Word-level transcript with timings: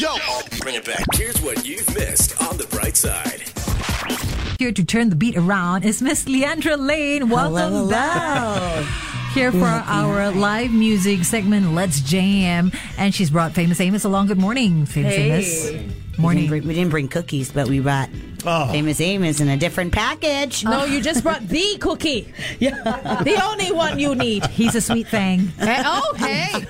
Yo, 0.00 0.16
bring 0.60 0.76
it 0.76 0.84
back. 0.86 1.04
Here's 1.12 1.38
what 1.42 1.66
you've 1.66 1.86
missed 1.94 2.40
on 2.42 2.56
the 2.56 2.64
bright 2.68 2.96
side. 2.96 3.42
Here 4.58 4.72
to 4.72 4.82
turn 4.82 5.10
the 5.10 5.16
beat 5.16 5.36
around 5.36 5.84
is 5.84 6.00
Miss 6.00 6.24
Leandra 6.24 6.78
Lane. 6.78 7.28
Welcome 7.28 7.54
Hello, 7.56 7.68
hello. 7.86 7.90
back. 7.90 8.86
Here 9.34 9.52
for 9.52 9.66
our 9.66 10.30
live 10.32 10.72
music 10.72 11.24
segment, 11.24 11.74
Let's 11.74 12.00
Jam. 12.00 12.72
And 12.96 13.14
she's 13.14 13.28
brought 13.30 13.52
Famous 13.52 13.78
Amos 13.80 14.04
along. 14.04 14.28
Good 14.28 14.38
morning, 14.38 14.86
Famous 14.86 15.14
Hey. 15.14 15.30
Amos. 15.32 15.64
We 15.70 15.70
didn't, 15.76 16.18
Morning. 16.18 16.48
bring, 16.48 16.66
we 16.66 16.74
didn't 16.74 16.90
bring 16.90 17.08
cookies, 17.08 17.50
but 17.52 17.68
we 17.68 17.80
brought 17.80 18.08
Oh. 18.44 18.68
famous 18.72 19.00
Amos 19.02 19.40
in 19.40 19.48
a 19.48 19.56
different 19.58 19.92
package. 19.92 20.64
No, 20.64 20.84
you 20.84 21.02
just 21.02 21.22
brought 21.22 21.46
the 21.46 21.76
cookie. 21.78 22.32
Yeah. 22.58 22.72
The 23.22 23.38
only 23.44 23.70
one 23.70 23.98
you 23.98 24.14
need. 24.14 24.46
He's 24.50 24.74
a 24.74 24.80
sweet 24.80 25.08
thing. 25.08 25.48
Hey, 25.58 25.82
oh, 25.84 26.14
hey. 26.16 26.66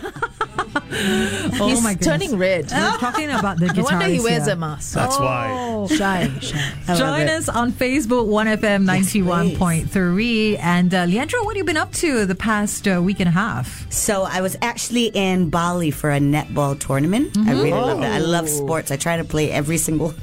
Oh 1.02 1.68
He's 1.68 1.82
my 1.82 1.94
goodness. 1.94 2.06
turning 2.06 2.36
red. 2.36 2.64
We're 2.70 2.96
talking 2.98 3.30
about 3.30 3.58
the 3.58 3.66
No 3.70 3.72
guitarist 3.72 3.82
wonder 3.84 4.06
he 4.06 4.20
wears 4.20 4.44
here. 4.44 4.54
a 4.54 4.56
mask. 4.56 4.94
That's 4.94 5.18
why. 5.18 5.86
Shy, 5.88 6.28
shy. 6.40 6.72
I 6.88 6.92
love 6.92 6.98
Join 6.98 7.20
it. 7.22 7.30
us 7.30 7.48
on 7.48 7.72
Facebook, 7.72 8.26
1FM 8.28 8.84
91.3. 8.86 10.58
and 10.60 10.92
uh, 10.94 11.06
Leandra, 11.06 11.44
what 11.44 11.56
have 11.56 11.56
you 11.58 11.64
been 11.64 11.76
up 11.76 11.92
to 11.94 12.26
the 12.26 12.34
past 12.34 12.86
uh, 12.88 13.00
week 13.02 13.20
and 13.20 13.28
a 13.28 13.32
half? 13.32 13.90
So 13.92 14.22
I 14.24 14.40
was 14.40 14.56
actually 14.62 15.06
in 15.14 15.50
Bali 15.50 15.90
for 15.90 16.10
a 16.10 16.18
netball 16.20 16.78
tournament. 16.78 17.36
I 17.38 17.52
really 17.52 17.70
love 17.72 18.00
it. 18.02 18.06
I 18.06 18.18
love 18.18 18.48
sports. 18.48 18.90
I 18.90 18.96
try 18.96 19.16
to 19.16 19.24
play 19.24 19.50
every 19.50 19.78
single 19.78 20.14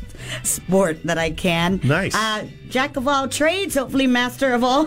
sport 0.43 1.03
that 1.03 1.17
I 1.17 1.31
can. 1.31 1.79
Nice. 1.83 2.15
Uh, 2.15 2.47
jack 2.69 2.97
of 2.97 3.07
all 3.07 3.27
trades, 3.27 3.75
hopefully 3.75 4.07
master 4.07 4.53
of 4.53 4.63
all. 4.63 4.85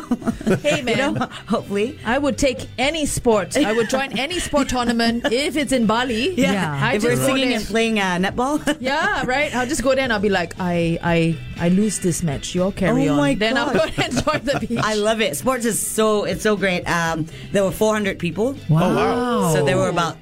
Hey, 0.58 0.78
you 0.78 0.84
man. 0.84 1.14
know, 1.14 1.26
hopefully. 1.48 1.98
I 2.04 2.18
would 2.18 2.36
take 2.38 2.68
any 2.78 3.06
sport. 3.06 3.56
I 3.56 3.72
would 3.72 3.88
join 3.88 4.18
any 4.18 4.38
sport 4.38 4.68
tournament 4.74 5.26
if 5.32 5.56
it's 5.56 5.72
in 5.72 5.86
Bali. 5.86 6.34
Yeah. 6.34 6.78
I 6.82 6.94
if 6.94 7.02
we're 7.04 7.16
singing 7.16 7.52
and 7.54 7.64
playing 7.64 7.98
uh, 7.98 8.16
netball. 8.18 8.60
Yeah, 8.80 9.24
right. 9.26 9.54
I'll 9.54 9.66
just 9.66 9.82
go 9.82 9.94
there 9.94 10.04
and 10.04 10.12
I'll 10.12 10.20
be 10.20 10.28
like, 10.30 10.54
I, 10.58 10.98
I, 11.02 11.38
I 11.58 11.68
lose 11.68 11.98
this 12.00 12.22
match. 12.22 12.54
You 12.54 12.64
all 12.64 12.72
carry 12.72 13.08
Oh 13.08 13.12
on. 13.12 13.16
my 13.18 13.34
then 13.34 13.56
I'll 13.58 13.72
go 13.72 13.78
God. 13.80 13.92
and 13.96 14.16
enjoy 14.18 14.38
the 14.38 14.58
beach. 14.66 14.78
I 14.82 14.94
love 14.94 15.20
it. 15.20 15.36
Sports 15.36 15.64
is 15.64 15.78
so 15.84 16.24
it's 16.24 16.42
so 16.42 16.56
great. 16.56 16.84
Um, 16.84 17.26
there 17.52 17.62
were 17.64 17.70
400 17.72 18.18
people. 18.18 18.56
Wow. 18.68 18.80
Oh, 18.82 18.94
wow. 18.96 19.52
So 19.54 19.64
there 19.64 19.76
were 19.76 19.88
about 19.88 20.16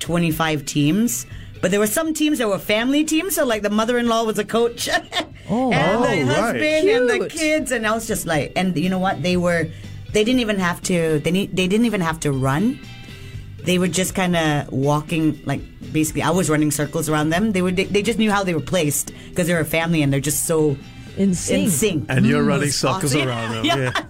25 0.00 0.66
teams. 0.66 1.26
But 1.64 1.70
there 1.70 1.80
were 1.80 1.86
some 1.86 2.12
teams 2.12 2.36
that 2.40 2.48
were 2.48 2.58
family 2.58 3.04
teams, 3.04 3.36
so 3.36 3.46
like 3.46 3.62
the 3.62 3.70
mother-in-law 3.70 4.24
was 4.24 4.38
a 4.38 4.44
coach, 4.44 4.86
Oh, 5.48 5.72
and 5.72 6.04
the 6.04 6.08
Oh, 6.08 6.12
right. 6.12 6.60
husband 6.60 6.88
and 6.90 7.08
the 7.08 7.28
kids, 7.30 7.72
and 7.72 7.86
I 7.86 7.92
was 7.94 8.06
just 8.06 8.26
like, 8.26 8.52
and 8.54 8.76
you 8.76 8.90
know 8.90 8.98
what? 8.98 9.22
They 9.22 9.38
were, 9.38 9.68
they 10.12 10.24
didn't 10.24 10.40
even 10.40 10.58
have 10.58 10.82
to. 10.82 11.20
They 11.20 11.30
need, 11.30 11.56
they 11.56 11.66
didn't 11.66 11.86
even 11.86 12.02
have 12.02 12.20
to 12.20 12.32
run. 12.32 12.78
They 13.64 13.78
were 13.78 13.88
just 13.88 14.14
kind 14.14 14.36
of 14.36 14.70
walking, 14.72 15.40
like 15.46 15.62
basically, 15.90 16.20
I 16.20 16.28
was 16.36 16.50
running 16.50 16.70
circles 16.70 17.08
around 17.08 17.30
them. 17.30 17.52
They 17.52 17.62
were, 17.62 17.70
they, 17.72 17.84
they 17.84 18.02
just 18.02 18.18
knew 18.18 18.30
how 18.30 18.44
they 18.44 18.52
were 18.52 18.60
placed 18.60 19.12
because 19.30 19.46
they're 19.46 19.60
a 19.60 19.64
family 19.64 20.02
and 20.02 20.12
they're 20.12 20.20
just 20.20 20.44
so 20.44 20.76
in 21.16 21.32
sync. 21.34 21.64
in 21.64 21.70
sync. 21.70 22.04
And 22.10 22.26
you're 22.26 22.42
Mm, 22.42 22.48
running 22.48 22.62
it 22.64 22.66
was 22.66 22.76
circles 22.76 23.14
awesome. 23.14 23.26
around 23.28 23.52
them. 23.54 23.64
Yeah. 23.72 23.76
Yeah. 23.76 24.04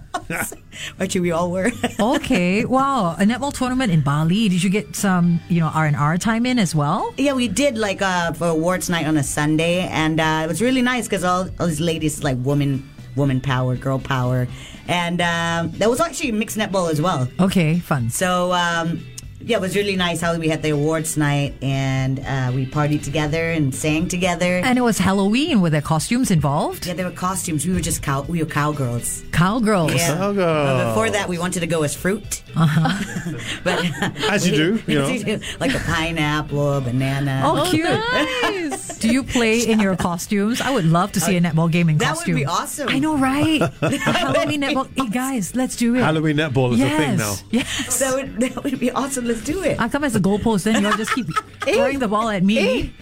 Actually, 0.99 1.21
we 1.27 1.31
all 1.31 1.51
were. 1.51 1.71
okay. 1.99 2.65
Wow. 2.65 3.15
A 3.17 3.23
netball 3.23 3.53
tournament 3.53 3.91
in 3.91 4.01
Bali. 4.01 4.49
Did 4.49 4.63
you 4.63 4.69
get 4.69 4.95
some, 4.95 5.39
you 5.49 5.59
know, 5.59 5.67
R&R 5.67 6.17
time 6.17 6.45
in 6.45 6.59
as 6.59 6.75
well? 6.75 7.13
Yeah, 7.17 7.33
we 7.33 7.47
did 7.47 7.77
like 7.77 8.01
uh, 8.01 8.33
for 8.33 8.47
awards 8.47 8.89
night 8.89 9.07
on 9.07 9.17
a 9.17 9.23
Sunday, 9.23 9.87
and 9.87 10.19
uh, 10.19 10.41
it 10.43 10.47
was 10.47 10.61
really 10.61 10.81
nice 10.81 11.07
because 11.07 11.23
all, 11.23 11.49
all 11.59 11.67
these 11.67 11.79
ladies 11.79 12.23
like 12.23 12.37
woman, 12.39 12.87
woman 13.15 13.41
power, 13.41 13.75
girl 13.75 13.99
power, 13.99 14.47
and 14.87 15.21
um, 15.21 15.71
there 15.71 15.89
was 15.89 15.99
actually 15.99 16.31
mixed 16.31 16.57
netball 16.57 16.91
as 16.91 17.01
well. 17.01 17.27
Okay, 17.39 17.79
fun. 17.79 18.09
So 18.09 18.53
um, 18.53 19.03
yeah, 19.45 19.57
it 19.57 19.61
was 19.61 19.75
really 19.75 19.95
nice 19.95 20.21
how 20.21 20.35
we 20.37 20.47
had 20.47 20.63
the 20.63 20.71
awards 20.71 21.17
night 21.17 21.53
and 21.61 22.19
uh, 22.19 22.51
we 22.53 22.65
partied 22.65 23.03
together 23.03 23.51
and 23.51 23.75
sang 23.75 24.07
together. 24.07 24.61
And 24.63 24.77
it 24.77 24.81
was 24.81 24.97
Halloween. 24.97 25.61
Were 25.61 25.69
there 25.69 25.81
costumes 25.81 26.31
involved? 26.31 26.87
yeah, 26.87 26.93
there 26.93 27.05
were 27.05 27.11
costumes. 27.11 27.65
We 27.65 27.73
were 27.73 27.79
just 27.79 28.01
cow. 28.01 28.23
We 28.23 28.41
were 28.41 28.49
cowgirls. 28.49 29.23
Cowgirls. 29.31 29.93
Yeah. 29.93 30.17
Cowgirl. 30.17 30.65
But 30.65 30.87
before 30.89 31.09
that, 31.11 31.29
we 31.29 31.37
wanted 31.37 31.59
to 31.59 31.67
go 31.67 31.83
as 31.83 31.93
fruit. 31.93 32.41
Uh-huh. 32.55 33.33
but 33.63 33.85
As 34.31 34.47
you 34.47 34.55
do, 34.55 34.83
you 34.91 34.99
know. 34.99 35.05
as 35.09 35.23
do, 35.23 35.39
like 35.59 35.75
a 35.75 35.79
pineapple, 35.79 36.73
a 36.73 36.81
banana. 36.81 37.43
Oh, 37.45 37.67
cute. 37.69 37.85
Nice. 37.85 38.97
Do 38.97 39.11
you 39.11 39.23
play 39.23 39.59
in 39.59 39.79
your 39.79 39.95
costumes? 39.95 40.59
I 40.59 40.71
would 40.71 40.85
love 40.85 41.11
to 41.11 41.19
see 41.19 41.37
a 41.37 41.41
netball 41.41 41.71
game 41.71 41.89
in 41.89 41.99
that 41.99 42.15
costume. 42.15 42.35
That 42.35 42.39
would 42.39 42.45
be 42.45 42.45
awesome. 42.45 42.89
I 42.89 42.97
know, 42.97 43.17
right? 43.17 43.61
Halloween 43.61 44.61
netball. 44.61 44.89
Hey, 44.95 45.09
guys, 45.09 45.55
let's 45.55 45.75
do 45.75 45.95
it. 45.95 45.99
Halloween 45.99 46.37
netball 46.37 46.73
is 46.73 46.79
yes. 46.79 46.93
a 46.93 46.97
thing 46.97 47.17
now. 47.17 47.35
Yes. 47.51 47.99
That 47.99 48.15
would 48.15 48.39
that 48.39 48.63
would 48.63 48.79
be 48.79 48.89
awesome. 48.89 49.34
Let's 49.35 49.45
do 49.45 49.63
it. 49.63 49.79
I 49.79 49.87
come 49.89 50.03
as 50.03 50.15
a 50.15 50.19
goalpost, 50.19 50.63
then 50.63 50.81
you'll 50.81 50.97
just 50.97 51.13
keep 51.13 51.27
throwing 51.61 51.99
the 51.99 52.07
ball 52.07 52.29
at 52.29 52.43
me. 52.43 52.93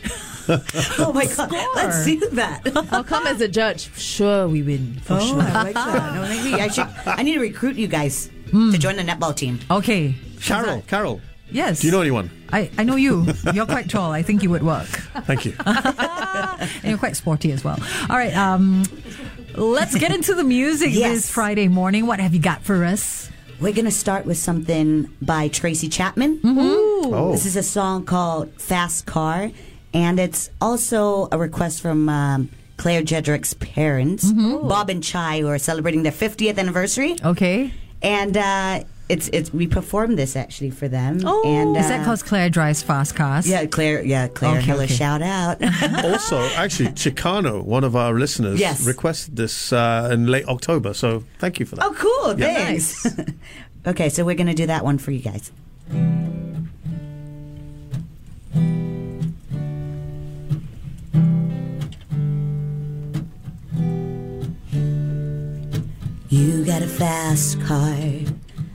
Oh 0.49 1.11
my 1.13 1.25
god, 1.38 1.51
let's 1.75 2.03
do 2.05 2.19
that. 2.31 2.61
I'll 2.91 3.03
come 3.03 3.27
as 3.27 3.39
a 3.41 3.47
judge. 3.47 3.94
Sure, 3.95 4.47
we 4.47 4.61
win. 4.61 4.99
For 5.03 5.13
Oh, 5.13 5.19
sure. 5.19 5.41
I 5.41 5.63
like 5.63 5.73
that. 5.75 6.16
No, 6.16 6.22
maybe 6.23 6.53
I 6.61 6.67
should. 6.67 6.88
I 7.05 7.23
need 7.23 7.35
to 7.35 7.39
recruit 7.39 7.75
you 7.77 7.88
guys 7.88 8.29
Hmm. 8.51 8.72
to 8.72 8.77
join 8.77 8.95
the 8.97 9.03
netball 9.03 9.35
team. 9.35 9.59
Okay. 9.72 10.16
Carol, 10.41 10.83
Carol, 10.88 11.22
Yes. 11.49 11.79
do 11.79 11.88
you 11.88 11.91
know 11.93 12.01
anyone? 12.01 12.29
I, 12.51 12.69
I 12.77 12.83
know 12.83 12.97
you. 12.97 13.25
You're 13.53 13.66
quite 13.66 13.89
tall. 13.89 14.11
I 14.11 14.22
think 14.22 14.43
you 14.43 14.49
would 14.49 14.63
work. 14.63 14.85
Thank 15.25 15.45
you. 15.45 15.53
And 15.66 16.83
you're 16.83 16.97
quite 16.97 17.16
sporty 17.16 17.51
as 17.51 17.63
well. 17.63 17.77
All 18.09 18.16
right. 18.17 18.33
Um, 18.35 18.83
let's 19.55 19.95
get 19.95 20.11
into 20.13 20.33
the 20.35 20.43
music 20.43 20.89
Yes. 20.93 21.11
this 21.13 21.29
Friday 21.31 21.67
morning. 21.67 22.05
What 22.05 22.19
have 22.19 22.33
you 22.33 22.39
got 22.39 22.61
for 22.63 22.83
us? 22.85 23.29
We're 23.59 23.74
gonna 23.74 23.91
start 23.91 24.25
with 24.25 24.38
something 24.38 25.09
by 25.22 25.47
Tracy 25.47 25.88
Chapman. 25.88 26.41
Oh, 26.44 27.31
This 27.31 27.46
is 27.46 27.56
a 27.56 27.64
song 27.64 28.03
called 28.06 28.52
"Fast 28.58 29.06
Car," 29.06 29.52
and 29.94 30.19
it's 30.19 30.50
also 30.59 31.30
a 31.31 31.38
request 31.38 31.81
from 31.81 32.09
um, 32.09 32.50
Claire 32.78 33.03
Jedrick's 33.03 33.53
parents, 33.53 34.31
Bob 34.31 34.90
and 34.90 35.02
Chai, 35.03 35.40
who 35.40 35.47
are 35.47 35.58
celebrating 35.59 36.03
their 36.03 36.12
50th 36.12 36.58
anniversary. 36.58 37.16
Okay. 37.24 37.72
And 38.02 38.36
uh, 38.36 38.84
it's 39.09 39.30
it's 39.34 39.53
we 39.53 39.68
performed 39.68 40.18
this 40.18 40.36
actually 40.36 40.69
for 40.69 40.88
them. 40.88 41.19
Oh. 41.25 41.44
and, 41.46 41.75
Is 41.75 41.88
that 41.88 42.00
uh, 42.00 42.03
because 42.03 42.24
Claire 42.24 42.50
drives 42.50 42.81
fast 42.81 43.16
cars? 43.16 43.47
Yeah, 43.47 43.66
Claire. 43.66 44.03
Yeah, 44.03 44.28
Claire. 44.28 44.58
Okay, 44.58 44.66
hello, 44.66 44.84
okay. 44.84 44.94
shout 44.94 45.22
out. 45.22 45.62
also, 46.06 46.40
actually, 46.56 46.90
Chicano, 46.90 47.64
one 47.64 47.84
of 47.84 47.96
our 47.96 48.14
listeners, 48.14 48.59
Yes. 48.59 48.86
requested 48.86 49.36
this 49.36 49.74
uh, 49.74 50.09
in 50.12 50.28
late 50.28 50.47
October. 50.47 50.94
So 50.94 51.24
thank 51.40 51.59
you 51.59 51.66
for 51.66 51.75
that. 51.75 51.86
oh, 51.86 51.94
cool. 51.94 52.40
Yeah. 52.40 52.53
Thanks. 52.53 53.06
okay, 53.88 54.09
so 54.09 54.24
we're 54.24 54.36
gonna 54.36 54.53
do 54.53 54.68
that 54.68 54.84
one 54.84 54.97
for 54.97 55.12
you 55.12 55.20
guys. 55.20 55.52
You 66.30 66.66
got 66.66 66.81
a 66.81 66.88
fast 66.88 67.62
car. 67.62 68.32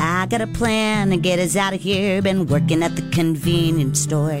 I 0.00 0.26
got 0.26 0.40
a 0.40 0.46
plan 0.46 1.10
to 1.10 1.16
get 1.16 1.38
us 1.38 1.56
out 1.56 1.74
of 1.74 1.80
here. 1.80 2.22
Been 2.22 2.46
working 2.46 2.82
at 2.82 2.94
the 2.94 3.02
convenience 3.10 4.00
store. 4.00 4.40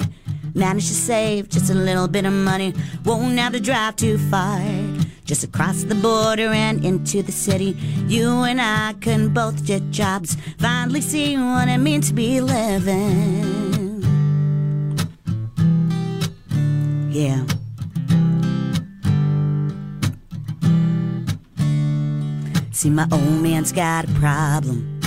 Managed 0.54 0.88
to 0.88 0.94
save 0.94 1.48
just 1.48 1.70
a 1.70 1.74
little 1.74 2.08
bit 2.08 2.24
of 2.24 2.32
money. 2.32 2.74
Won't 3.04 3.38
have 3.38 3.52
to 3.52 3.60
drive 3.60 3.96
too 3.96 4.18
far. 4.30 4.60
Just 5.24 5.44
across 5.44 5.84
the 5.84 5.94
border 5.94 6.48
and 6.48 6.84
into 6.84 7.22
the 7.22 7.32
city. 7.32 7.76
You 8.06 8.28
and 8.42 8.60
I 8.60 8.94
can 9.00 9.34
both 9.34 9.66
get 9.66 9.90
jobs. 9.90 10.36
Finally 10.58 11.00
see 11.00 11.36
what 11.36 11.68
it 11.68 11.78
means 11.78 12.08
to 12.08 12.14
be 12.14 12.40
living. 12.40 13.58
Yeah. 17.10 17.44
See, 22.70 22.90
my 22.90 23.08
old 23.10 23.42
man's 23.42 23.72
got 23.72 24.04
a 24.04 24.12
problem. 24.14 24.97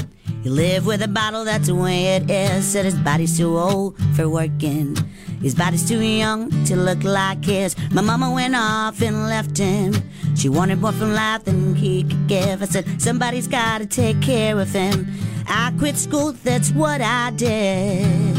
He 0.43 0.49
live 0.49 0.87
with 0.87 1.03
a 1.03 1.07
bottle, 1.07 1.45
that's 1.45 1.67
the 1.67 1.75
way 1.75 2.15
it 2.15 2.29
is. 2.29 2.65
Said 2.65 2.85
his 2.85 2.95
body's 2.95 3.37
too 3.37 3.57
old 3.57 3.95
for 4.15 4.27
working. 4.27 4.97
His 5.41 5.53
body's 5.53 5.87
too 5.87 6.01
young 6.01 6.49
to 6.65 6.75
look 6.75 7.03
like 7.03 7.45
his. 7.45 7.75
My 7.91 8.01
mama 8.01 8.31
went 8.31 8.55
off 8.55 9.01
and 9.01 9.27
left 9.27 9.57
him. 9.57 9.93
She 10.35 10.49
wanted 10.49 10.79
more 10.79 10.93
from 10.93 11.13
life 11.13 11.43
than 11.43 11.75
he 11.75 12.03
could 12.03 12.27
give. 12.27 12.63
I 12.63 12.65
said, 12.65 13.01
somebody's 13.01 13.47
gotta 13.47 13.85
take 13.85 14.19
care 14.21 14.59
of 14.59 14.71
him. 14.71 15.13
I 15.47 15.73
quit 15.77 15.97
school, 15.97 16.31
that's 16.31 16.71
what 16.71 17.01
I 17.01 17.31
did. 17.31 18.31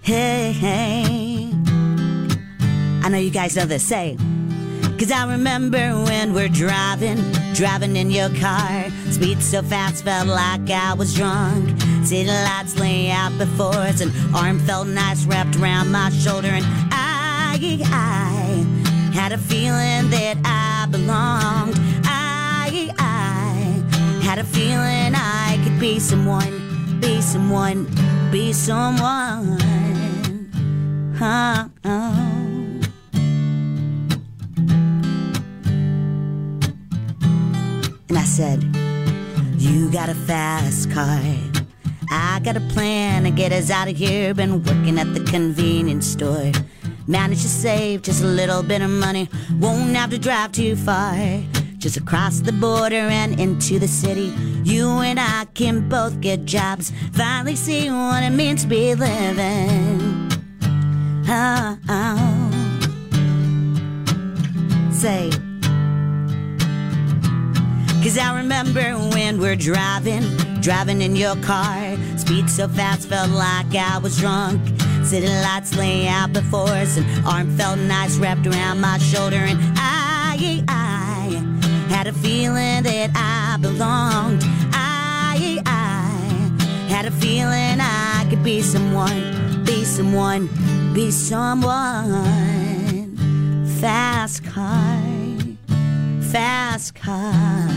Hey, 0.00 0.52
hey. 0.52 1.50
I 3.02 3.08
know 3.10 3.18
you 3.18 3.30
guys 3.30 3.54
know 3.54 3.66
this. 3.66 3.82
Say, 3.82 4.16
Cause 4.98 5.10
I 5.10 5.30
remember 5.30 5.78
when 6.04 6.32
we're 6.32 6.48
driving, 6.48 7.18
driving 7.52 7.96
in 7.96 8.10
your 8.10 8.28
car. 8.36 8.86
Speed 9.10 9.42
so 9.42 9.60
fast, 9.62 10.04
felt 10.04 10.28
like 10.28 10.70
I 10.70 10.94
was 10.94 11.14
drunk. 11.14 11.80
City 12.04 12.28
lights 12.28 12.78
lay 12.78 13.10
out 13.10 13.36
before 13.36 13.74
us, 13.74 14.00
and 14.00 14.12
arm 14.34 14.60
felt 14.60 14.86
nice 14.86 15.24
wrapped 15.24 15.56
around 15.56 15.90
my 15.90 16.10
shoulder. 16.10 16.48
And 16.48 16.64
I, 16.92 17.80
I 17.84 18.64
had 19.12 19.32
a 19.32 19.38
feeling 19.38 20.10
that 20.10 20.36
I 20.44 20.86
belonged. 20.90 21.74
I, 22.04 22.90
I 22.98 24.22
had 24.22 24.38
a 24.38 24.44
feeling 24.44 25.14
I 25.14 25.60
could 25.64 25.80
be 25.80 25.98
someone, 25.98 27.00
be 27.00 27.20
someone, 27.20 27.88
be 28.30 28.52
someone. 28.52 29.58
Huh, 31.18 31.68
said, 38.34 38.64
You 39.58 39.88
got 39.92 40.08
a 40.08 40.14
fast 40.26 40.90
car. 40.90 41.20
I 42.10 42.40
got 42.42 42.56
a 42.56 42.60
plan 42.60 43.22
to 43.22 43.30
get 43.30 43.52
us 43.52 43.70
out 43.70 43.86
of 43.86 43.96
here. 43.96 44.34
Been 44.34 44.60
working 44.64 44.98
at 44.98 45.14
the 45.14 45.22
convenience 45.22 46.08
store. 46.08 46.50
Managed 47.06 47.42
to 47.42 47.48
save 47.48 48.02
just 48.02 48.24
a 48.24 48.26
little 48.26 48.64
bit 48.64 48.82
of 48.82 48.90
money. 48.90 49.28
Won't 49.60 49.94
have 49.94 50.10
to 50.10 50.18
drive 50.18 50.50
too 50.50 50.74
far. 50.74 51.14
Just 51.78 51.96
across 51.96 52.40
the 52.40 52.50
border 52.50 52.96
and 52.96 53.38
into 53.38 53.78
the 53.78 53.86
city. 53.86 54.34
You 54.64 54.88
and 54.88 55.20
I 55.20 55.46
can 55.54 55.88
both 55.88 56.20
get 56.20 56.44
jobs. 56.44 56.90
Finally 57.12 57.54
see 57.54 57.88
what 57.88 58.24
it 58.24 58.30
means 58.30 58.62
to 58.62 58.68
be 58.68 58.96
living. 58.96 60.28
Oh, 61.28 61.78
oh. 61.88 62.50
Say, 64.90 65.30
Cause 68.04 68.18
I 68.18 68.36
remember 68.36 68.82
when 69.14 69.40
we're 69.40 69.56
driving, 69.56 70.36
driving 70.60 71.00
in 71.00 71.16
your 71.16 71.36
car. 71.36 71.96
Speed 72.18 72.50
so 72.50 72.68
fast, 72.68 73.08
felt 73.08 73.30
like 73.30 73.74
I 73.74 73.96
was 73.96 74.18
drunk. 74.18 74.60
City 75.02 75.26
lights 75.26 75.74
lay 75.74 76.06
out 76.06 76.34
before 76.34 76.68
us, 76.68 76.98
and 76.98 77.26
arm 77.26 77.56
felt 77.56 77.78
nice 77.78 78.18
wrapped 78.18 78.46
around 78.46 78.82
my 78.82 78.98
shoulder. 78.98 79.38
And 79.38 79.58
I, 79.78 80.62
I 80.68 81.30
had 81.88 82.06
a 82.06 82.12
feeling 82.12 82.82
that 82.82 83.10
I 83.14 83.56
belonged. 83.62 84.42
I, 84.74 85.62
I 85.64 86.92
had 86.92 87.06
a 87.06 87.10
feeling 87.10 87.80
I 87.80 88.26
could 88.28 88.44
be 88.44 88.60
someone, 88.60 89.64
be 89.64 89.82
someone, 89.82 90.50
be 90.92 91.10
someone. 91.10 91.56
Fast 93.80 94.44
car 94.44 95.00
fast 96.34 96.96
car, 96.96 97.68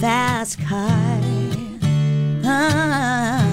fast 0.00 0.58
car. 0.60 1.20
Oh. 2.44 3.45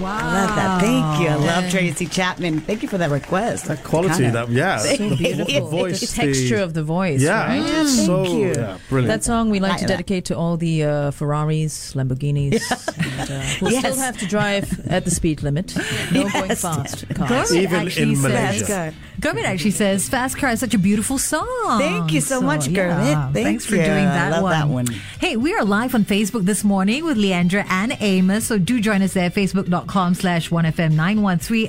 Wow. 0.00 0.18
I 0.20 0.32
love 0.44 0.56
that. 0.56 0.80
Thank 0.80 1.20
you. 1.20 1.28
I 1.28 1.34
love 1.34 1.70
Tracy 1.70 2.06
Chapman. 2.06 2.60
Thank 2.60 2.82
you 2.82 2.88
for 2.88 2.98
that 2.98 3.10
request. 3.10 3.66
That 3.66 3.82
quality, 3.84 4.24
Kinda. 4.24 4.32
that 4.46 4.48
yeah, 4.50 4.78
So 4.78 4.96
the, 5.08 5.16
beautiful. 5.16 5.54
the 5.54 5.60
voice, 5.60 6.00
the 6.00 6.06
texture 6.06 6.56
the, 6.58 6.64
of 6.64 6.74
the 6.74 6.82
voice, 6.82 7.20
yeah, 7.20 7.46
right? 7.46 7.62
it's 7.64 8.06
so 8.06 8.24
Thank 8.24 8.38
you. 8.38 8.52
yeah, 8.62 8.78
brilliant. 8.88 9.08
That 9.08 9.24
song 9.24 9.50
we 9.50 9.60
like 9.60 9.70
Like 9.72 9.80
to 9.80 9.86
that. 9.86 9.92
dedicate 9.92 10.24
to 10.26 10.36
all 10.36 10.56
the 10.56 10.84
uh, 10.84 11.10
Ferraris, 11.10 11.94
Lamborghinis, 11.94 12.62
and, 12.96 13.30
uh, 13.30 13.40
who 13.58 13.70
Yes. 13.70 13.80
still 13.80 13.96
have 13.96 14.18
to 14.18 14.26
drive 14.26 14.86
at 14.88 15.04
the 15.04 15.10
speed 15.10 15.42
limit. 15.42 15.74
No 16.12 16.28
going 16.30 16.54
fast 16.54 17.04
cars. 17.14 17.54
Even 17.54 17.86
actually 17.86 18.10
in 18.10 18.16
says- 18.16 18.22
Malaysia. 18.22 18.94
Gurmit 19.20 19.44
actually 19.44 19.72
says 19.72 20.08
Fast 20.08 20.38
Car 20.38 20.50
is 20.50 20.60
such 20.60 20.74
a 20.74 20.78
beautiful 20.78 21.18
song. 21.18 21.46
Thank 21.80 22.12
you 22.12 22.20
so 22.20 22.40
much, 22.40 22.68
yeah, 22.68 23.32
Thank 23.32 23.44
Thanks 23.44 23.66
for 23.66 23.74
you. 23.74 23.82
doing 23.82 24.06
I 24.06 24.30
that 24.30 24.30
love 24.30 24.42
one. 24.44 24.52
that 24.52 24.68
one. 24.68 24.86
Hey, 25.18 25.36
we 25.36 25.54
are 25.54 25.64
live 25.64 25.94
on 25.96 26.04
Facebook 26.04 26.44
this 26.44 26.62
morning 26.62 27.04
with 27.04 27.18
Leandra 27.18 27.64
and 27.68 27.96
Amos, 28.00 28.46
so 28.46 28.58
do 28.58 28.80
join 28.80 29.02
us 29.02 29.14
there, 29.14 29.28
facebook.com 29.28 29.87
slash 29.88 30.50
1FM913. 30.50 31.68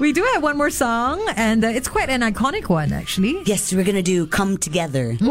We 0.00 0.12
do 0.12 0.22
have 0.34 0.42
one 0.42 0.56
more 0.56 0.70
song, 0.70 1.24
and 1.36 1.64
uh, 1.64 1.68
it's 1.68 1.88
quite 1.88 2.08
an 2.08 2.20
iconic 2.22 2.68
one, 2.68 2.92
actually. 2.92 3.42
Yes, 3.44 3.72
we're 3.72 3.84
gonna 3.84 4.02
do 4.02 4.26
"Come 4.26 4.56
Together" 4.58 5.16
by 5.20 5.26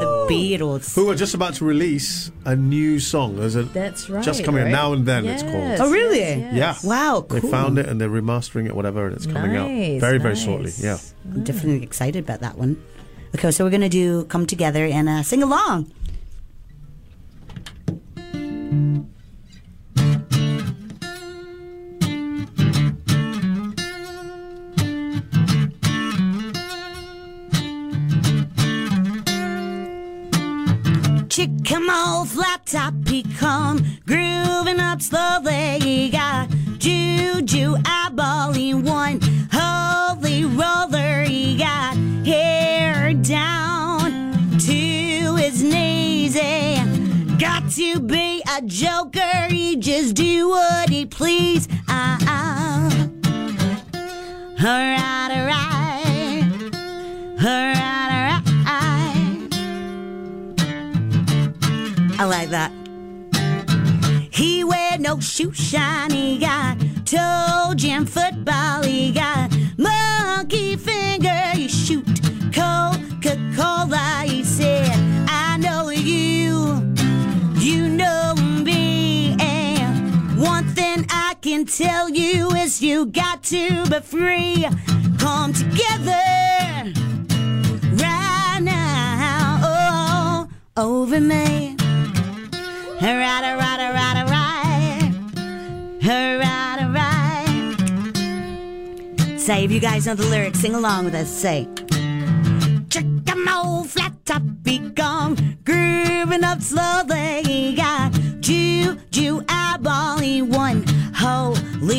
the 0.00 0.26
Beatles. 0.30 0.94
Who 0.94 1.10
are 1.10 1.14
just 1.14 1.34
about 1.34 1.54
to 1.54 1.64
release 1.64 2.30
a 2.44 2.54
new 2.56 2.98
song? 3.00 3.36
There's 3.36 3.56
a 3.56 3.62
That's 3.64 4.08
right. 4.08 4.22
just 4.24 4.44
coming 4.44 4.64
right? 4.64 4.72
out 4.74 4.90
now 4.90 4.92
and 4.94 5.06
then. 5.06 5.26
It's 5.26 5.42
called. 5.42 5.80
Oh, 5.80 5.90
really? 5.90 6.18
yes, 6.18 6.38
Yeah. 6.38 6.54
yes. 6.56 6.84
Wow, 6.84 7.26
They 7.28 7.40
found 7.40 7.78
it 7.78 7.86
and 7.88 8.00
they're 8.00 8.08
remastering 8.10 8.66
it, 8.66 8.74
whatever, 8.76 9.06
and 9.06 9.16
it's 9.16 9.26
coming 9.26 9.56
out 9.56 9.68
Nice, 9.70 10.00
very, 10.00 10.18
very 10.18 10.34
nice. 10.34 10.44
shortly. 10.44 10.72
Yeah. 10.78 10.98
I'm 11.32 11.44
definitely 11.44 11.82
excited 11.82 12.24
about 12.24 12.40
that 12.40 12.56
one. 12.58 12.76
Okay, 13.34 13.50
so 13.50 13.64
we're 13.64 13.70
gonna 13.70 13.88
do 13.90 14.24
"Come 14.26 14.46
Together" 14.46 14.84
and 14.84 15.08
uh, 15.08 15.22
sing 15.22 15.42
along. 15.42 15.90
Down 43.28 44.58
to 44.58 45.34
his 45.36 45.62
knees. 45.62 46.34
Got 47.38 47.70
to 47.72 48.00
be 48.00 48.42
a 48.56 48.62
joker, 48.62 49.46
he 49.50 49.76
just 49.76 50.14
do 50.14 50.48
what 50.48 50.88
he 50.88 51.04
please. 51.04 51.68
Uh 51.88 52.18
uh. 52.26 52.90
Alright, 54.64 55.30
alright. 55.30 56.44
Alright, 57.44 58.16
alright. 58.16 58.42
I 62.18 62.24
like 62.24 62.48
that. 62.48 62.72
He 64.30 64.64
wear 64.64 64.98
no 64.98 65.20
shoe 65.20 65.52
shine. 65.52 66.10
He 66.10 66.38
got 66.38 66.78
toe 67.04 67.74
jam 67.76 68.06
football. 68.06 68.82
He 68.84 69.12
got 69.12 69.50
monkey 69.76 70.27
tell 81.78 82.10
you 82.10 82.50
is 82.56 82.82
you 82.82 83.06
got 83.06 83.44
to 83.44 83.84
be 83.88 84.00
free. 84.00 84.66
Come 85.16 85.52
together 85.52 86.92
right 88.02 88.58
now. 88.60 89.60
Oh, 89.62 90.48
over 90.76 91.20
me. 91.20 91.76
Alright, 93.00 93.44
alright, 93.44 93.80
alright, 93.86 94.16
alright. 94.16 95.14
Alright, 96.04 96.82
alright. 96.82 97.80
Say, 99.40 99.62
if 99.64 99.70
you 99.70 99.78
guys 99.78 100.06
know 100.06 100.16
the 100.16 100.26
lyrics, 100.26 100.58
sing 100.58 100.74
along 100.74 101.04
with 101.04 101.14
us. 101.14 101.30
Say, 101.30 101.68
Check 102.90 103.04
'em 103.28 103.48
old 103.48 103.88
flat 103.88 104.14
top 104.24 104.42
be 104.64 104.80
gone, 104.80 105.36
grooving 105.64 106.42
up 106.42 106.60
slowly. 106.60 107.74
Got 107.76 108.18
juju 108.40 109.42
eyeball, 109.48 110.18
he 110.18 110.42
one 110.42 110.87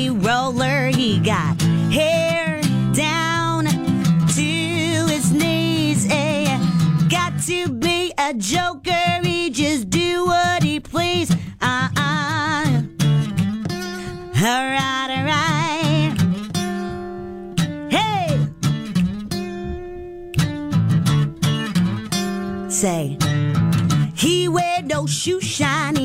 roller. 0.09 0.87
He 0.87 1.19
got 1.19 1.61
hair 1.91 2.61
down 2.93 3.65
to 3.65 4.41
his 5.07 5.31
knees. 5.31 6.07
Eh, 6.09 6.57
got 7.09 7.39
to 7.43 7.69
be 7.69 8.13
a 8.17 8.33
joker. 8.33 9.19
He 9.23 9.49
just 9.49 9.89
do 9.89 10.25
what 10.25 10.63
he 10.63 10.79
please. 10.79 11.31
Uh 11.61 11.89
uh. 11.97 12.81
Alright, 14.41 15.09
alright. 15.17 16.15
Hey. 17.91 18.47
Say, 22.69 23.17
he 24.15 24.47
wear 24.47 24.81
no 24.83 25.05
shoe 25.05 25.41
shine. 25.41 25.98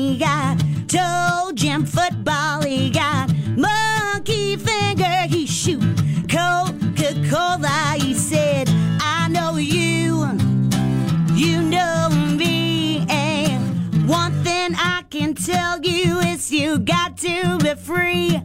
You 15.85 16.19
is 16.21 16.51
you 16.51 16.79
got 16.79 17.17
to 17.17 17.57
be 17.59 17.75
free. 17.75 18.41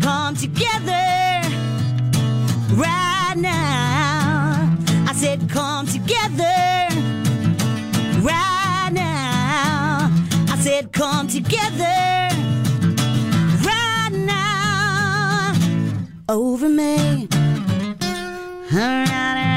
Come 0.00 0.36
together 0.36 1.40
right 2.74 3.34
now. 3.36 4.76
I 5.08 5.12
said, 5.14 5.48
come 5.50 5.86
together 5.86 6.44
right 8.22 8.90
now. 8.92 10.10
I 10.48 10.56
said, 10.60 10.92
come 10.92 11.26
together 11.26 12.28
right 13.66 14.12
now 14.12 15.54
over 16.28 16.68
me. 16.68 17.28
Alright, 18.72 19.08
alright, 19.08 19.10
alright. 19.10 19.53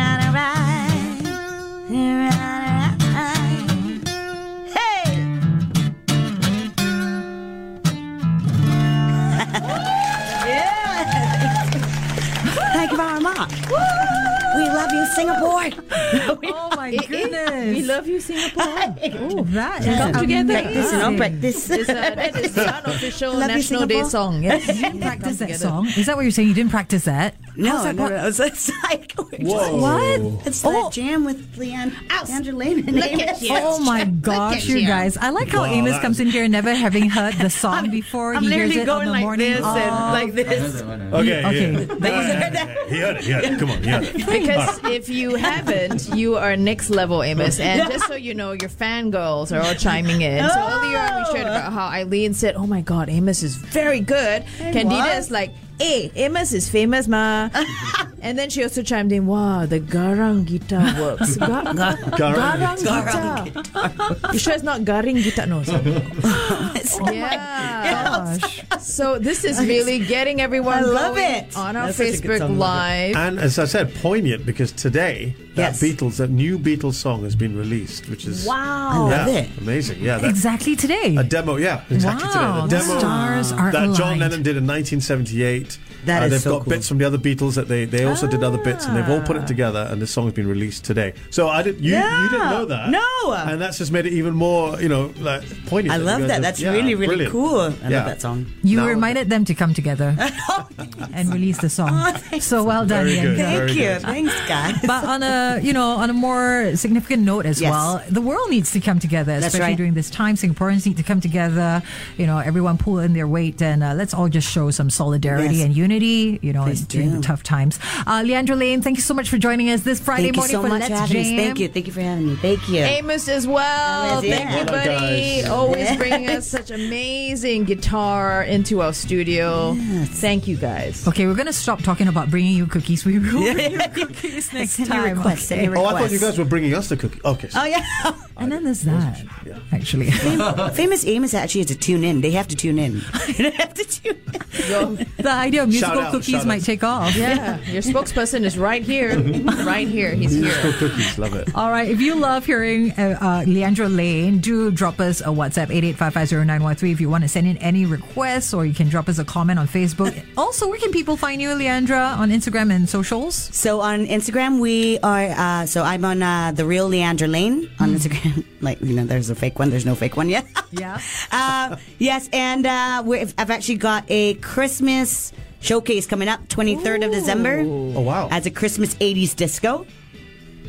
Singapore. 15.17 15.86
Oh 16.43 16.75
my 16.75 16.95
goodness. 17.07 17.75
We 17.75 17.83
love 17.83 18.07
you, 18.07 18.19
Singapore. 18.19 18.63
Oh, 18.65 19.43
that 19.49 19.81
is 19.85 19.97
Come 19.97 20.13
together. 20.13 20.53
Practice, 20.53 20.91
you 20.91 20.97
know, 20.99 21.07
amazing. 21.07 21.17
practice. 21.17 21.69
It's, 21.69 21.89
uh, 21.89 21.93
that 21.93 22.35
is 22.37 22.53
the 22.55 22.75
unofficial 22.75 23.33
Love 23.33 23.41
you, 23.49 23.55
National 23.55 23.85
Day 23.87 24.03
song. 24.03 24.43
Yes. 24.43 24.67
You 24.67 24.73
didn't 24.81 25.01
practice 25.01 25.37
that 25.39 25.55
song? 25.59 25.87
Is 25.87 26.05
that 26.05 26.15
what 26.15 26.21
you're 26.21 26.31
saying? 26.31 26.47
You 26.49 26.53
didn't 26.53 26.71
practice 26.71 27.05
that? 27.05 27.35
No, 27.55 27.71
How's 27.71 27.83
that 27.85 27.95
no, 27.95 28.07
go- 28.09 28.15
no, 28.15 28.27
it's, 28.27 28.39
it's 28.39 28.71
like 28.83 29.11
Whoa. 29.13 29.77
What? 29.77 30.47
It's 30.47 30.63
Oh. 30.63 30.71
that 30.71 30.91
jam 30.93 31.25
with 31.25 31.55
Leanne, 31.57 31.91
Leandra 32.07 32.53
Lane. 32.53 32.79
and 32.87 32.95
Look 32.95 33.05
Amos. 33.05 33.49
at. 33.49 33.63
Oh 33.63 33.79
my 33.79 34.05
gosh, 34.05 34.65
you 34.67 34.77
you. 34.77 34.87
guys. 34.87 35.17
I 35.17 35.29
like 35.31 35.49
how 35.49 35.61
Wow, 35.61 35.65
Amos 35.73 35.91
that 35.93 36.01
comes 36.01 36.19
in 36.19 36.27
here 36.27 36.47
never 36.47 36.73
having 36.73 37.09
heard 37.09 37.33
the 37.35 37.49
song 37.49 37.89
before. 37.89 38.35
I'm 38.35 38.43
he 38.43 38.51
hears 38.51 38.69
literally 38.75 38.81
it 38.83 38.85
going 38.85 38.99
on 39.01 39.05
the 39.07 39.11
like 39.11 39.21
morning 39.21 39.51
this 39.53 39.65
and 39.65 39.95
like 40.13 40.33
this. 40.33 40.81
Okay. 40.81 41.45
Okay. 41.45 41.87
Yeah. 41.99 42.85
He 42.87 42.99
heard 42.99 43.17
it. 43.17 43.23
He 43.23 43.31
heard 43.31 43.43
it. 43.43 43.59
Come 43.59 43.71
on. 43.71 43.83
He 43.83 43.89
heard 43.89 44.03
it. 44.03 44.15
Because 44.27 44.79
if 44.85 45.09
you 45.09 45.35
haven't, 45.35 45.96
you 45.97 46.37
are 46.37 46.55
next 46.55 46.89
level, 46.89 47.23
Amos. 47.23 47.59
And 47.67 47.91
just 47.91 48.07
so 48.07 48.15
you 48.15 48.33
know, 48.33 48.51
your 48.51 48.69
fangirls 48.69 49.55
are 49.55 49.61
all 49.61 49.73
chiming 49.75 50.21
in. 50.21 50.47
So 50.47 50.59
earlier 50.59 50.99
on, 50.99 51.17
we 51.17 51.25
shared 51.31 51.47
about 51.47 51.73
how 51.73 51.87
Eileen 51.87 52.33
said, 52.33 52.55
"Oh 52.55 52.67
my 52.67 52.81
God, 52.81 53.09
Amos 53.09 53.43
is 53.43 53.55
very 53.55 53.99
good." 53.99 54.45
Candida 54.57 54.95
what? 54.95 55.17
is 55.17 55.31
like, 55.31 55.51
"Hey, 55.79 56.11
Amos 56.15 56.53
is 56.53 56.69
famous, 56.69 57.07
ma." 57.07 57.49
and 58.21 58.37
then 58.37 58.49
she 58.49 58.63
also 58.63 58.81
chimed 58.83 59.11
in, 59.11 59.27
"Wow, 59.27 59.65
the 59.65 59.79
garang 59.79 60.45
guitar 60.45 60.85
works." 60.99 61.35
Ga- 61.41 61.73
garang, 62.17 62.77
guitar. 62.81 64.33
You 64.33 64.39
sure 64.39 64.53
it's 64.53 64.63
not 64.63 64.85
garing 64.85 65.15
guitar? 65.17 65.45
No. 65.45 65.63
sorry. 65.63 65.91
yeah. 67.15 67.93
Gosh. 67.93 68.63
So 68.81 69.19
this 69.19 69.43
is 69.43 69.59
really 69.59 69.99
getting 69.99 70.41
everyone 70.41 70.77
I 70.77 70.81
love 70.81 71.15
going 71.15 71.33
it. 71.45 71.57
on 71.57 71.75
our 71.75 71.87
That's 71.87 71.97
such 71.97 72.07
a 72.07 72.11
good 72.21 72.21
Facebook 72.21 72.37
song, 72.39 72.57
love 72.57 72.59
Live. 72.59 73.15
And 73.15 73.39
as 73.39 73.59
I 73.59 73.65
said, 73.65 73.93
poignant 73.95 74.45
because 74.45 74.71
today 74.71 75.35
that 75.55 75.73
Yes. 75.73 75.81
Beatles, 75.83 76.17
that 76.17 76.29
new 76.29 76.57
Beatles 76.59 76.93
song 76.95 77.23
has 77.23 77.35
been 77.35 77.57
released, 77.57 78.09
which 78.09 78.25
is 78.25 78.45
Wow. 78.45 78.89
I 78.91 78.97
love 78.97 79.27
yeah, 79.27 79.39
it. 79.41 79.49
amazing. 79.59 79.99
Yeah, 80.01 80.17
that, 80.19 80.29
Exactly 80.29 80.75
today. 80.75 81.15
a 81.17 81.23
demo. 81.23 81.57
Yeah, 81.57 81.81
exactly 81.89 82.27
Wow, 82.29 82.65
today. 82.65 82.77
the 82.77 82.77
The 82.77 82.85
demo 82.87 82.99
stars 82.99 83.51
are 83.51 83.71
that 83.71 83.95
John 83.97 84.17
aligned. 84.17 84.19
Lennon 84.21 84.41
did 84.43 84.57
in 84.57 84.65
1978. 84.67 85.66
That 86.05 86.21
uh, 86.21 86.25
is 86.25 86.31
they've 86.31 86.41
so 86.41 86.51
got 86.57 86.63
cool. 86.65 86.69
bits 86.71 86.87
from 86.87 86.99
the 86.99 87.05
other 87.05 87.17
Beatles 87.17 87.55
that 87.55 87.67
they, 87.67 87.83
they 87.85 88.05
also 88.05 88.27
did 88.27 88.41
other 88.43 88.59
bits, 88.59 88.85
and 88.85 88.95
they've 88.95 89.09
all 89.09 89.19
put 89.21 89.35
it 89.35 89.45
together, 89.47 89.87
and 89.91 90.01
this 90.01 90.11
song 90.11 90.25
has 90.25 90.33
been 90.33 90.47
released 90.47 90.85
today. 90.85 91.13
So 91.31 91.49
I 91.49 91.63
did 91.63 91.81
you 91.81 91.95
you 91.97 92.29
didn't 92.29 92.49
know 92.49 92.65
that? 92.65 92.89
No. 92.89 93.33
and 93.33 93.59
that's 93.59 93.77
just 93.79 93.91
made 93.91 94.05
it 94.05 94.13
even 94.13 94.33
more 94.33 94.79
you 94.79 94.87
know 94.89 95.11
like 95.19 95.43
poignant. 95.65 95.93
I 95.93 95.97
love 95.97 96.21
that. 96.27 96.37
of- 96.37 96.43
That's 96.43 96.59
yeah, 96.61 96.71
really, 96.71 96.95
really 96.95 97.25
brilliant. 97.25 97.31
cool. 97.33 97.59
I 97.83 97.89
Yeah. 97.89 97.97
love 97.97 98.05
that 98.05 98.21
song. 98.21 98.45
You 98.63 98.77
Now- 98.77 98.87
reminded 98.87 99.29
them 99.29 99.43
to 99.45 99.53
come 99.55 99.73
together 99.73 100.15
and 101.13 101.33
release 101.33 101.57
the 101.59 101.69
song. 101.69 102.15
so 102.39 102.63
well 102.63 102.85
done, 102.85 103.05
Very 103.05 103.15
good. 103.19 103.37
Leandra. 103.37 103.37
Thank 103.37 103.57
Very 103.57 103.71
you. 103.71 103.77
good. 103.77 104.01
Thanks, 104.03 104.47
guys. 104.47 104.75
But 104.85 105.03
on 105.05 105.23
a 105.23 105.59
you 105.61 105.73
know 105.73 105.91
on 105.91 106.09
a 106.09 106.13
more 106.13 106.75
significant 106.75 107.23
note 107.23 107.45
as 107.45 107.59
Yes. 107.59 107.71
well, 107.71 108.03
the 108.09 108.21
world 108.21 108.49
needs 108.49 108.71
to 108.73 108.79
come 108.79 108.99
together, 108.99 109.39
That's 109.39 109.47
especially 109.53 109.71
right. 109.71 109.77
during 109.77 109.93
this 109.95 110.09
time. 110.09 110.35
Singaporeans 110.35 110.85
need 110.85 110.97
to 110.97 111.03
come 111.03 111.19
together. 111.21 111.81
You 112.17 112.27
know, 112.27 112.37
everyone 112.37 112.77
pull 112.77 112.99
in 112.99 113.13
their 113.13 113.27
weight, 113.27 113.61
and 113.61 113.83
uh, 113.83 113.93
let's 113.93 114.13
all 114.13 114.29
just 114.29 114.49
show 114.49 114.69
some 114.71 114.89
solidarity 114.89 115.55
Yes. 115.55 115.56
And 115.61 115.75
unity. 115.75 116.39
You 116.41 116.53
know, 116.53 116.63
Please 116.63 116.81
in- 116.81 116.87
during 116.87 117.09
do. 117.11 117.15
the 117.17 117.21
tough 117.23 117.43
times. 117.43 117.79
Uh, 118.05 118.21
Leandra 118.23 118.57
Lane, 118.57 118.81
thank 118.81 118.97
you 118.97 119.03
so 119.03 119.13
much 119.13 119.29
for 119.29 119.37
joining 119.37 119.69
us 119.69 119.81
this 119.81 119.99
Friday 119.99 120.31
Thank 120.31 120.35
you 120.35 120.41
morning 120.41 120.55
so 120.55 120.61
for 120.61 120.67
much 120.69 120.89
Let's 120.89 121.07
for 121.07 121.13
Jam. 121.13 121.21
us. 121.21 121.27
Thank 121.29 121.59
you. 121.59 121.67
Thank 121.67 121.87
you 121.87 121.93
for 121.93 122.01
having 122.01 122.27
me. 122.27 122.35
Thank 122.35 122.69
you. 122.69 122.79
Amos 122.79 123.27
as 123.27 123.47
well. 123.47 124.23
Yes, 124.23 124.37
Thank 124.37 124.49
yeah. 124.51 124.59
you, 124.59 124.65
buddy. 124.65 125.41
guys. 125.41 125.49
Always 125.49 125.97
bringing 125.97 126.29
us 126.29 126.47
such 126.47 126.71
amazing 126.71 127.63
guitar 127.65 128.43
into 128.43 128.81
our 128.81 128.93
studio. 128.93 129.75
Thank 129.75 130.47
you, 130.47 130.57
guys. 130.57 131.07
Okay, 131.07 131.25
we're 131.27 131.35
gonna 131.35 131.53
stop 131.53 131.81
talking 131.83 132.07
about 132.07 132.29
bringing 132.29 132.53
you 132.53 132.65
cookies. 132.67 133.05
We 133.05 133.19
will 133.19 133.53
bring 133.53 133.71
you 133.73 133.79
cookies 133.93 134.53
next 134.53 134.71
Send 134.71 134.89
time. 134.89 135.17
request. 135.17 135.47
Send 135.47 135.61
your 135.63 135.77
Oh, 135.77 135.85
I 135.85 136.01
thought 136.01 136.11
you 136.11 136.19
guys 136.19 136.37
were 136.37 136.45
bringing 136.45 136.73
us 136.73 136.89
the 136.89 136.97
cookie. 136.97 137.19
Okay. 137.23 137.49
so- 137.49 137.61
Oh 137.61 137.65
yeah. 137.65 137.83
And 138.39 138.51
then 138.51 138.63
there's 138.65 138.81
that. 138.83 139.23
Actually, 139.71 140.11
Famous 140.11 141.03
Amos 141.07 141.33
actually 141.33 141.61
has 141.61 141.67
to 141.69 141.75
tune 141.75 142.03
in. 142.03 142.21
They 142.21 142.29
have 142.31 142.47
to 142.49 142.55
tune 142.55 142.77
in. 142.77 143.01
they 143.35 143.49
have 143.49 143.73
to 143.73 143.83
tune 143.83 144.15
in. 144.31 145.07
The 145.17 145.46
idea 145.47 145.63
of 145.63 145.69
musical 145.69 145.95
Shout 145.95 146.03
out, 146.05 146.11
cookies 146.11 146.45
might 146.45 146.61
out. 146.61 146.65
take 146.65 146.83
off. 146.83 147.15
yeah, 147.15 147.59
your 147.61 147.81
spokesperson 147.81 148.43
is 148.43 148.57
right 148.57 148.83
here. 148.83 149.17
Right 149.65 149.87
here. 149.87 150.11
He's 150.13 150.31
here. 150.33 150.43
Musical 150.43 150.73
cookies. 150.73 151.17
Love 151.17 151.33
it. 151.35 151.49
All 151.55 151.71
right. 151.71 151.89
If 151.89 151.99
you 152.01 152.15
love 152.15 152.45
hearing 152.45 152.91
uh, 152.91 153.17
uh, 153.19 153.43
Leandra 153.45 153.93
Lane, 153.93 154.39
do 154.39 154.71
drop 154.71 154.99
us 154.99 155.21
a 155.21 155.25
WhatsApp 155.25 155.67
88550913 155.95 156.91
if 156.91 157.01
you 157.01 157.09
want 157.09 157.23
to 157.23 157.27
send 157.27 157.47
in 157.47 157.57
any 157.57 157.85
requests, 157.85 158.53
or 158.53 158.65
you 158.65 158.73
can 158.73 158.89
drop 158.89 159.09
us 159.09 159.19
a 159.19 159.25
comment 159.25 159.59
on 159.59 159.67
Facebook. 159.67 160.13
also, 160.37 160.67
where 160.69 160.79
can 160.79 160.91
people 160.91 161.17
find 161.17 161.41
you, 161.41 161.49
Leandra, 161.49 162.17
on 162.17 162.29
Instagram 162.29 162.71
and 162.73 162.87
socials? 162.89 163.35
So 163.35 163.81
on 163.81 164.05
Instagram, 164.05 164.59
we 164.59 164.99
are. 164.99 165.25
Uh, 165.29 165.65
so 165.65 165.83
I'm 165.83 166.05
on 166.05 166.21
uh, 166.21 166.51
the 166.51 166.65
real 166.65 166.89
Leandra 166.89 167.29
Lane 167.29 167.69
on 167.79 167.95
Instagram. 167.95 168.45
like 168.61 168.81
you 168.81 168.95
know, 168.95 169.05
there's 169.05 169.29
a 169.29 169.35
fake 169.35 169.59
one. 169.59 169.69
There's 169.69 169.85
no 169.85 169.95
fake 169.95 170.17
one 170.17 170.29
yet. 170.29 170.45
Yeah. 170.71 170.99
uh, 171.31 171.77
yes, 171.99 172.29
and 172.33 172.65
uh, 172.65 173.03
we've, 173.05 173.33
I've 173.37 173.51
actually 173.51 173.77
got 173.77 174.03
a 174.09 174.33
Christmas 174.35 175.31
showcase 175.61 176.05
coming 176.05 176.27
up, 176.27 176.47
23rd 176.49 177.05
of 177.05 177.11
December. 177.11 177.59
Oh 177.65 178.01
wow. 178.01 178.27
as 178.31 178.45
a 178.45 178.51
Christmas 178.51 178.95
80s 178.95 179.35
disco. 179.35 179.85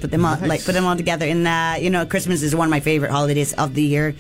Put 0.01 0.13
them 0.13 0.25
all 0.25 0.37
Nice. 0.39 0.49
like 0.49 0.65
put 0.65 0.75
them 0.75 0.85
all 0.87 0.97
together, 0.97 1.27
and 1.27 1.47
uh, 1.47 1.75
you 1.81 1.91
know, 1.91 2.07
Christmas 2.07 2.43
is 2.43 2.55
one 2.55 2.67
of 2.69 2.71
my 2.71 2.79
favorite 2.81 3.11
holidays 3.11 3.53
of 3.55 3.75
the 3.75 3.83
year. 3.83 4.15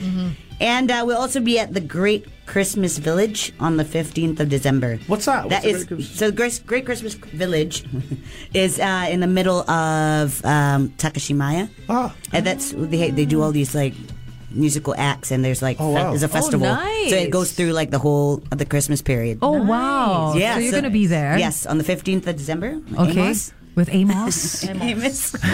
And 0.60 0.90
uh, 0.90 1.04
we'll 1.06 1.18
also 1.18 1.38
be 1.38 1.56
at 1.60 1.72
the 1.72 1.80
Great 1.80 2.26
Christmas 2.46 2.98
Village 2.98 3.52
on 3.60 3.76
the 3.76 3.84
15th 3.84 4.40
of 4.40 4.48
December. 4.48 4.98
What's 5.06 5.26
that? 5.26 5.48
That 5.50 5.62
What's 5.62 5.64
the 5.64 5.68
is 5.70 5.84
Great 5.84 5.96
Christmas- 5.98 6.18
so. 6.18 6.32
Great, 6.32 6.62
Great 6.66 6.84
Christmas 6.84 7.14
Village 7.14 7.84
is 8.54 8.80
uh, 8.80 9.06
in 9.08 9.20
the 9.20 9.28
middle 9.28 9.60
of 9.70 10.44
um, 10.44 10.88
Takashimaya, 10.98 11.70
Oh. 11.88 12.12
and 12.32 12.44
that's 12.44 12.72
they 12.76 13.12
they 13.12 13.24
do 13.24 13.40
all 13.40 13.52
these 13.52 13.72
like 13.72 13.94
musical 14.50 14.94
acts, 14.96 15.30
and 15.30 15.44
there's 15.44 15.60
like 15.62 15.76
Oh, 15.80 15.94
fe- 15.94 16.02
there's 16.02 16.22
a 16.22 16.26
Oh, 16.26 16.28
festival, 16.28 16.66
nice. 16.66 17.10
so 17.10 17.16
it 17.16 17.30
goes 17.30 17.52
through 17.52 17.72
like 17.72 17.90
the 17.90 17.98
whole 17.98 18.42
of 18.50 18.58
the 18.58 18.64
Christmas 18.66 19.02
period. 19.02 19.38
Oh, 19.42 19.62
wow. 19.62 20.34
yeah, 20.36 20.54
So 20.54 20.60
you're 20.60 20.72
going 20.72 20.84
to 20.84 20.90
be 20.90 21.06
there? 21.06 21.38
Yes, 21.38 21.66
on 21.66 21.78
the 21.78 21.84
15th 21.84 22.26
of 22.26 22.36
December. 22.36 22.80
Okay. 22.96 23.20
Amos. 23.20 23.52
With 23.78 23.88
Amos. 23.94 24.64
Amos. 24.68 25.34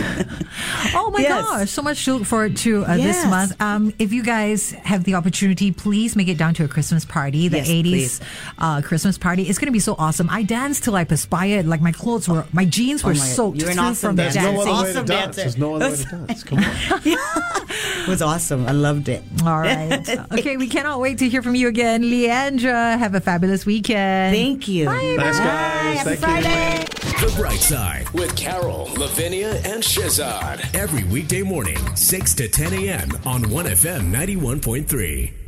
Oh 0.97 1.11
my 1.11 1.21
Yes. 1.21 1.45
gosh, 1.45 1.71
so 1.71 1.83
much 1.83 2.05
to 2.05 2.15
look 2.15 2.25
forward 2.27 2.57
to 2.59 2.85
uh, 2.85 2.97
this 2.97 3.25
month. 3.27 3.61
Um, 3.61 3.93
if 3.99 4.13
you 4.13 4.23
guys 4.23 4.71
have 4.73 5.05
the 5.05 5.15
opportunity, 5.15 5.73
please 5.73 6.15
make 6.17 6.29
it 6.29 6.39
down 6.39 6.55
to 6.55 6.65
a 6.65 6.69
Christmas 6.69 7.05
party, 7.05 7.49
the 7.49 7.59
Yes, 7.59 7.69
80s 7.69 8.23
uh, 8.59 8.81
Christmas 8.83 9.19
party. 9.19 9.43
It's 9.45 9.59
going 9.59 9.67
to 9.67 9.73
be 9.73 9.79
so 9.81 9.95
awesome. 9.99 10.29
I 10.31 10.43
danced 10.43 10.85
till 10.85 10.95
I 10.95 11.05
perspired. 11.05 11.67
Like 11.67 11.81
my 11.83 11.93
clothes 11.93 12.29
were, 12.29 12.47
my 12.53 12.65
jeans 12.65 13.03
were 13.05 13.11
Oh 13.11 13.15
my- 13.15 13.21
soaked 13.21 13.59
you're 13.59 13.71
an 13.71 13.79
awesome 13.79 14.11
from 14.11 14.17
dancer. 14.17 14.41
There's 14.41 14.55
dancing. 14.55 14.55
no 14.55 14.61
other 14.63 14.85
way 14.85 14.87
to 14.87 14.91
Awesome 14.91 15.07
dance. 15.07 15.37
dancer. 15.37 15.41
There's 15.41 15.59
no 15.59 15.75
other 15.75 15.91
way 15.91 15.97
to 15.97 16.27
dance. 16.27 16.43
Come 16.45 16.59
on. 16.59 17.19
It 18.05 18.09
was 18.09 18.23
awesome. 18.23 18.67
I 18.67 18.73
loved 18.73 19.09
it. 19.09 19.23
All 19.45 19.59
right. 19.59 20.09
okay, 20.33 20.57
we 20.57 20.69
cannot 20.69 21.01
wait 21.01 21.19
to 21.19 21.29
hear 21.29 21.43
from 21.43 21.55
you 21.55 21.69
again. 21.69 22.03
Leandra, 22.03 22.99
have 22.99 23.15
a 23.15 23.21
fabulous 23.21 23.65
weekend. 23.67 24.35
Thank 24.37 24.69
you. 24.69 24.85
Bye, 24.87 25.17
Thanks, 25.19 25.39
Bye. 25.39 25.45
guys. 25.45 25.99
Happy 25.99 26.17
Thank 26.17 26.45
you. 26.45 26.51
Friday. 26.53 26.87
The 27.25 27.35
Bright 27.37 27.61
Side 27.61 28.11
with 28.11 28.37
Carol, 28.37 28.91
Lavinia, 28.99 29.53
and 29.65 29.83
Shehzad. 29.83 30.75
Every 30.75 31.05
weekday 31.05 31.43
morning, 31.43 31.79
6 31.97 32.35
to 32.35 32.49
10 32.49 32.75
a.m. 32.75 33.09
on 33.25 33.43
1FM 33.45 34.13
91.3. 34.13 35.44